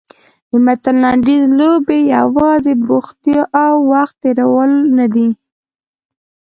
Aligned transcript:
د 0.49 0.53
متن 0.65 0.95
لنډیز 1.03 1.43
لوبې 1.59 1.97
یوازې 2.17 2.73
بوختیا 2.87 3.41
او 3.63 3.73
وخت 3.91 4.15
تېرول 4.23 4.71
نه 4.97 5.05
دي. 5.13 5.29